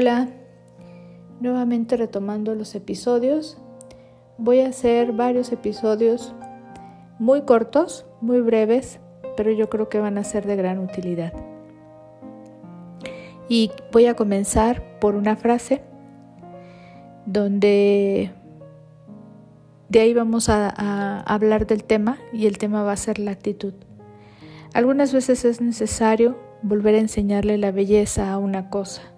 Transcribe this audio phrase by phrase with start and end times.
[0.00, 0.28] Hola,
[1.40, 3.58] nuevamente retomando los episodios.
[4.36, 6.36] Voy a hacer varios episodios
[7.18, 9.00] muy cortos, muy breves,
[9.36, 11.32] pero yo creo que van a ser de gran utilidad.
[13.48, 15.82] Y voy a comenzar por una frase
[17.26, 18.30] donde
[19.88, 23.32] de ahí vamos a, a, hablar del tema y el tema va a ser la
[23.32, 23.74] actitud.
[24.74, 29.17] Algunas veces es necesario volver a enseñarle la belleza a una cosa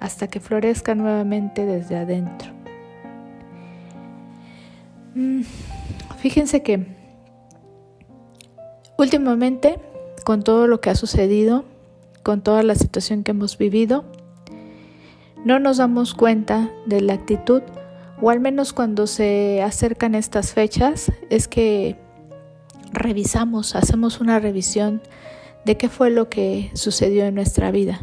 [0.00, 2.52] hasta que florezca nuevamente desde adentro.
[5.14, 5.42] Mm,
[6.18, 6.86] fíjense que
[8.98, 9.78] últimamente,
[10.24, 11.64] con todo lo que ha sucedido,
[12.22, 14.04] con toda la situación que hemos vivido,
[15.44, 17.62] no nos damos cuenta de la actitud,
[18.20, 21.96] o al menos cuando se acercan estas fechas, es que
[22.92, 25.02] revisamos, hacemos una revisión
[25.64, 28.00] de qué fue lo que sucedió en nuestra vida.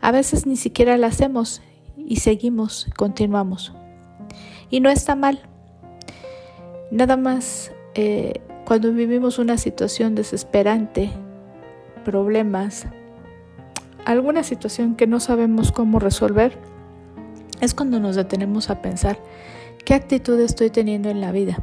[0.00, 1.62] A veces ni siquiera la hacemos
[1.96, 3.72] y seguimos, continuamos.
[4.70, 5.40] Y no está mal.
[6.90, 11.10] Nada más eh, cuando vivimos una situación desesperante,
[12.04, 12.86] problemas,
[14.04, 16.56] alguna situación que no sabemos cómo resolver,
[17.60, 19.18] es cuando nos detenemos a pensar
[19.84, 21.58] qué actitud estoy teniendo en la vida.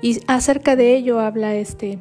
[0.00, 1.98] Y acerca de ello habla este,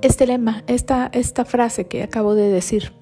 [0.00, 2.92] este lema, esta, esta frase que acabo de decir.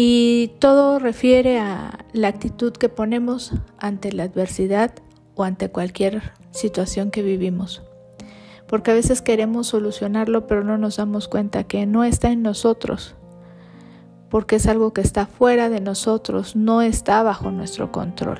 [0.00, 4.92] Y todo refiere a la actitud que ponemos ante la adversidad
[5.34, 7.82] o ante cualquier situación que vivimos.
[8.68, 13.16] Porque a veces queremos solucionarlo, pero no nos damos cuenta que no está en nosotros.
[14.30, 18.38] Porque es algo que está fuera de nosotros, no está bajo nuestro control.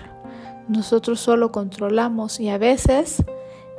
[0.69, 3.25] Nosotros solo controlamos y a veces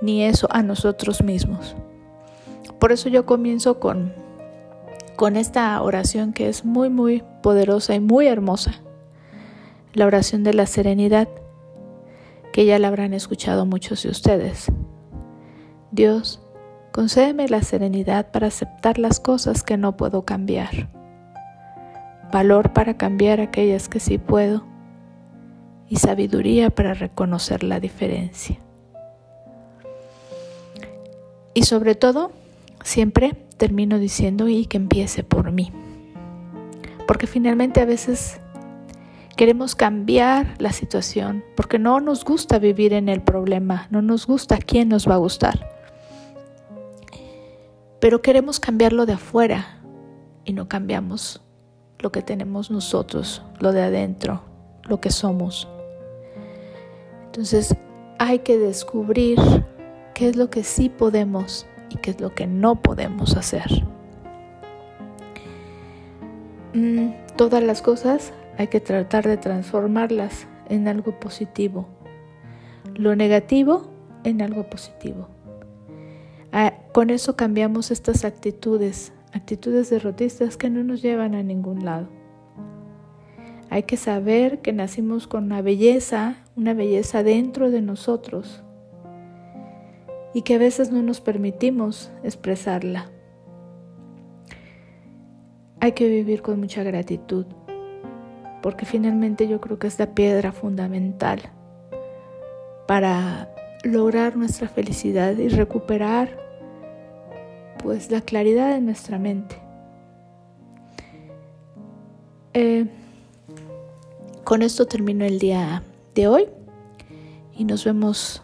[0.02, 1.77] ni eso a nosotros mismos.
[2.77, 4.11] Por eso yo comienzo con
[5.19, 8.75] con esta oración que es muy, muy poderosa y muy hermosa.
[9.91, 11.27] La oración de la serenidad,
[12.53, 14.71] que ya la habrán escuchado muchos de ustedes.
[15.91, 16.41] Dios,
[16.93, 20.89] concédeme la serenidad para aceptar las cosas que no puedo cambiar,
[22.31, 24.63] valor para cambiar aquellas que sí puedo
[25.89, 28.58] y sabiduría para reconocer la diferencia.
[31.53, 32.31] Y sobre todo,
[32.85, 35.71] siempre termino diciendo y que empiece por mí.
[37.08, 38.39] Porque finalmente a veces
[39.37, 44.58] queremos cambiar la situación porque no nos gusta vivir en el problema, no nos gusta
[44.58, 45.70] quién nos va a gustar.
[47.99, 49.80] Pero queremos cambiarlo de afuera
[50.45, 51.41] y no cambiamos
[51.99, 54.41] lo que tenemos nosotros, lo de adentro,
[54.83, 55.67] lo que somos.
[57.26, 57.76] Entonces
[58.17, 59.37] hay que descubrir
[60.15, 63.67] qué es lo que sí podemos y qué es lo que no podemos hacer.
[66.73, 71.88] Mm, todas las cosas hay que tratar de transformarlas en algo positivo.
[72.95, 73.89] Lo negativo
[74.23, 75.27] en algo positivo.
[76.52, 82.08] Ah, con eso cambiamos estas actitudes, actitudes derrotistas que no nos llevan a ningún lado.
[83.70, 88.64] Hay que saber que nacimos con una belleza, una belleza dentro de nosotros
[90.33, 93.09] y que a veces no nos permitimos expresarla.
[95.79, 97.45] Hay que vivir con mucha gratitud,
[98.61, 101.41] porque finalmente yo creo que es la piedra fundamental
[102.87, 103.53] para
[103.83, 106.37] lograr nuestra felicidad y recuperar
[107.81, 109.55] pues la claridad de nuestra mente.
[112.53, 112.87] Eh,
[114.43, 115.83] con esto termino el día
[116.15, 116.47] de hoy
[117.55, 118.41] y nos vemos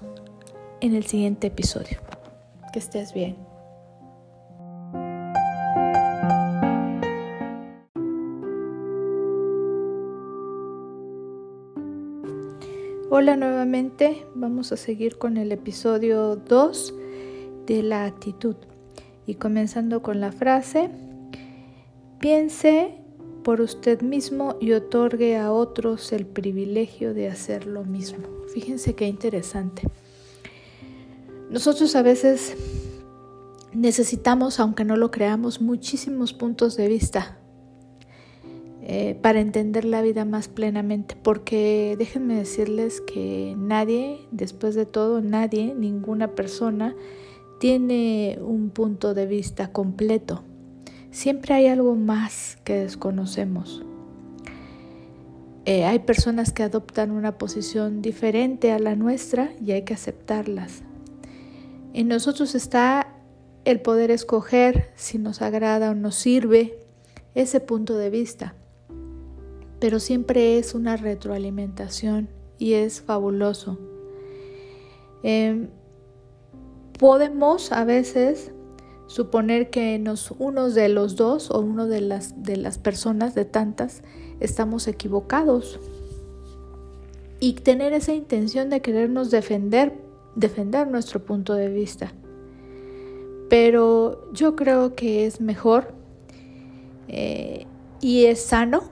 [0.85, 1.97] en el siguiente episodio.
[2.72, 3.35] Que estés bien.
[13.09, 16.94] Hola nuevamente, vamos a seguir con el episodio 2
[17.66, 18.56] de la actitud
[19.26, 20.91] y comenzando con la frase,
[22.20, 22.99] piense
[23.43, 28.28] por usted mismo y otorgue a otros el privilegio de hacer lo mismo.
[28.53, 29.84] Fíjense qué interesante.
[31.55, 32.53] Nosotros a veces
[33.72, 37.37] necesitamos, aunque no lo creamos, muchísimos puntos de vista
[38.81, 45.22] eh, para entender la vida más plenamente, porque déjenme decirles que nadie, después de todo,
[45.22, 46.93] nadie, ninguna persona
[47.61, 50.43] tiene un punto de vista completo.
[51.09, 53.81] Siempre hay algo más que desconocemos.
[55.63, 60.84] Eh, hay personas que adoptan una posición diferente a la nuestra y hay que aceptarlas.
[61.97, 63.08] En nosotros está
[63.64, 66.78] el poder escoger si nos agrada o nos sirve
[67.36, 68.53] ese punto de vista.
[69.80, 72.28] pero siempre es una retroalimentación
[72.58, 73.78] y es fabuloso.
[75.24, 75.70] Em,
[77.00, 78.52] podemos a veces
[79.08, 83.46] suponer que nos, uno de los dos o uno de las, de las personas, de
[83.46, 84.02] tantas,
[84.41, 85.80] estamos equivocados.
[87.40, 90.04] Y tener esa intención de querernos defender,
[90.35, 92.14] defender nuestro punto de vista.
[93.49, 95.93] Pero yo creo que es mejor
[97.08, 97.66] eh,
[98.02, 98.84] y es sano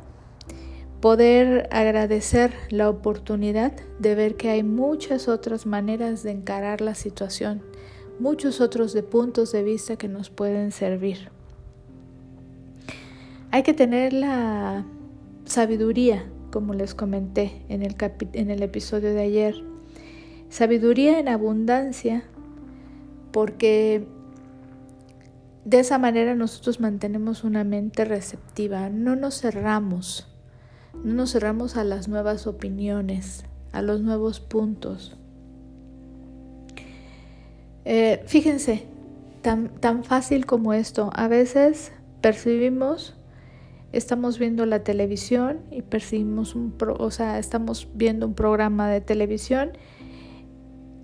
[1.01, 7.62] poder agradecer la oportunidad de ver que hay muchas otras maneras de encarar la situación,
[8.19, 11.30] muchos otros de puntos de vista que nos pueden servir.
[13.51, 14.86] Hay que tener la
[15.46, 17.96] sabiduría, como les comenté en el,
[18.34, 19.73] en el episodio de ayer,
[20.54, 22.24] sabiduría en abundancia,
[23.32, 24.06] porque
[25.66, 30.32] de esa manera nosotros mantenemos una mente receptiva, no nos cerramos,
[31.04, 35.18] no nos cerramos a las nuevas opiniones, a los nuevos puntos.
[37.86, 38.86] Eh, fíjense,
[39.42, 43.16] tan, tan fácil como esto, a veces percibimos,
[43.92, 49.72] estamos viendo la televisión y percibimos un, o sea, estamos viendo un programa de televisión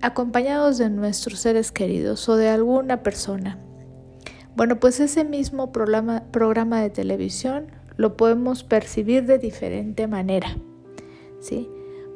[0.01, 3.59] acompañados de nuestros seres queridos o de alguna persona
[4.59, 10.57] bueno, pues ese mismo programa, de televisión lo podemos percibir de diferente manera,
[11.39, 11.69] ¿sí?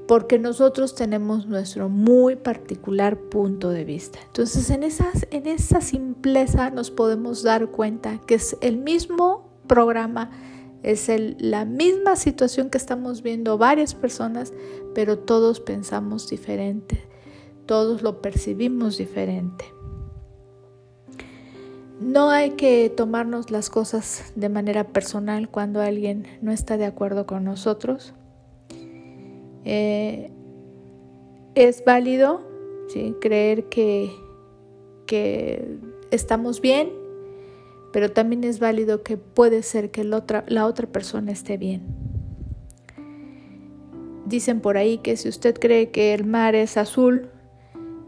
[0.09, 4.19] Porque nosotros tenemos nuestro muy particular punto de vista.
[4.25, 10.29] Entonces, en, esas, en esa simpleza nos podemos dar cuenta que es el mismo programa,
[10.81, 14.51] es la misma situación que estamos viendo varias personas,
[14.93, 17.07] pero todos pensamos diferente,
[17.65, 19.65] todos lo percibimos diferente.
[21.99, 27.25] No hay que tomarnos las cosas de manera personal cuando alguien no está de acuerdo
[27.25, 28.13] con nosotros.
[29.63, 30.29] Eh,
[31.55, 32.41] es válido
[33.21, 34.11] creer que,
[35.07, 35.77] que,
[36.11, 36.91] estamos bien,
[37.91, 41.81] pero también es válido que puede ser que la otra persona esté bien.
[44.25, 47.29] Dicen por ahí que si usted cree que el mar es azul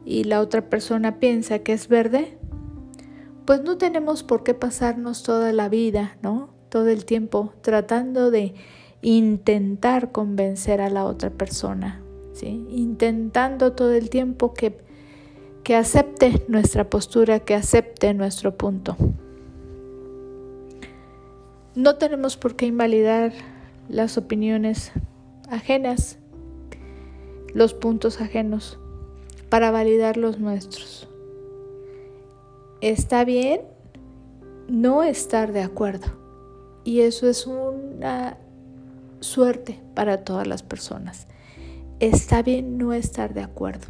[0.06, 2.38] y la otra persona piensa que es verde,
[3.46, 6.50] pues no tenemos por qué pasarnos toda la vida, ¿no?
[6.70, 8.54] Todo el tiempo tratando de
[9.02, 12.02] intentar convencer a la otra persona,
[12.34, 12.66] ¿sí?
[12.70, 14.78] Intentando todo el tiempo que,
[15.64, 18.96] que acepte nuestra postura, que acepte nuestro punto.
[21.76, 23.34] No tenemos por qué invalidar
[23.90, 24.92] las opiniones
[25.50, 26.18] ajenas,
[27.54, 28.80] los puntos ajenos,
[29.50, 31.08] para validar los nuestros
[32.92, 33.62] está bien
[34.68, 36.08] no estar de acuerdo.
[36.84, 38.38] Y eso es una
[39.22, 41.28] suerte para todas las personas.
[42.00, 43.88] Está bien no estar de acuerdo.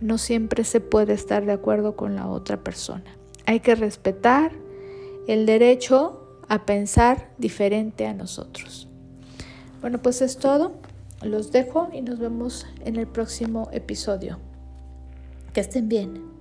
[0.00, 3.04] No siempre se puede estar de acuerdo con la otra persona.
[3.46, 4.50] Hay que respetar
[5.28, 8.88] el derecho a pensar diferente a nosotros.
[9.80, 10.72] Bueno, pues es todo.
[11.22, 14.38] Los dejo y nos vemos en el próximo episodio.
[15.56, 16.35] Que estén bien.